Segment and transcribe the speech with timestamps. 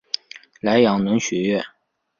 [0.61, 1.63] 莱阳农学院。